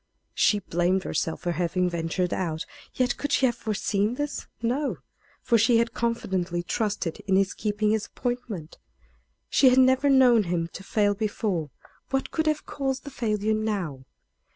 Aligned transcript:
She 0.33 0.57
blamed 0.57 1.03
herself 1.03 1.41
for 1.41 1.51
having 1.51 1.87
ventured 1.87 2.33
out; 2.33 2.65
yet 2.95 3.17
could 3.17 3.31
she 3.31 3.45
have 3.45 3.53
foreseen 3.53 4.15
this? 4.15 4.47
No; 4.59 4.97
for 5.43 5.59
she 5.59 5.77
had 5.77 5.93
confidently 5.93 6.63
trusted 6.63 7.19
in 7.27 7.35
his 7.35 7.53
keeping 7.53 7.91
his 7.91 8.07
appointment. 8.07 8.79
She 9.47 9.69
had 9.69 9.77
never 9.77 10.09
known 10.09 10.45
him 10.45 10.69
to 10.73 10.83
fail 10.83 11.13
before. 11.13 11.69
What 12.09 12.31
could 12.31 12.47
have 12.47 12.65
caused 12.65 13.03
the 13.03 13.11
failure 13.11 13.53
now? 13.53 14.05